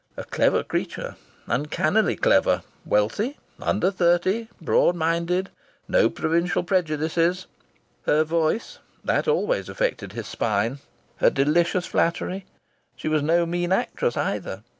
A 0.17 0.23
clever 0.23 0.63
creature! 0.63 1.15
Uncannily 1.45 2.15
clever! 2.15 2.63
Wealthy! 2.87 3.37
Under 3.61 3.91
thirty! 3.91 4.47
Broad 4.59 4.95
minded! 4.95 5.51
No 5.87 6.09
provincial 6.09 6.63
prejudices!... 6.63 7.45
Her 8.07 8.23
voice, 8.23 8.79
that 9.03 9.27
always 9.27 9.69
affected 9.69 10.13
his 10.13 10.25
spine! 10.25 10.79
Her 11.17 11.29
delicious 11.29 11.85
flattery!... 11.85 12.47
She 12.95 13.07
was 13.09 13.21
no 13.21 13.45
mean 13.45 13.71
actress 13.71 14.17
either! 14.17 14.63